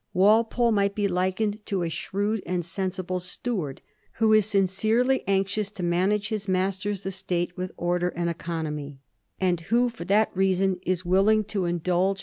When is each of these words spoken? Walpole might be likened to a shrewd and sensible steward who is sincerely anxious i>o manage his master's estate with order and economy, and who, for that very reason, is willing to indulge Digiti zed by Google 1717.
Walpole 0.13 0.71
might 0.71 0.95
be 0.95 1.07
likened 1.07 1.63
to 1.67 1.83
a 1.83 1.89
shrewd 1.91 2.41
and 2.47 2.65
sensible 2.65 3.19
steward 3.19 3.81
who 4.13 4.33
is 4.33 4.47
sincerely 4.47 5.23
anxious 5.27 5.69
i>o 5.71 5.83
manage 5.85 6.29
his 6.29 6.47
master's 6.47 7.05
estate 7.05 7.55
with 7.55 7.71
order 7.77 8.09
and 8.09 8.27
economy, 8.27 8.97
and 9.39 9.61
who, 9.69 9.89
for 9.89 10.03
that 10.05 10.33
very 10.33 10.47
reason, 10.47 10.79
is 10.87 11.05
willing 11.05 11.43
to 11.43 11.65
indulge 11.65 11.81
Digiti 11.81 11.83
zed 11.83 11.83
by 11.83 11.83
Google 11.83 12.07
1717. 12.07 12.17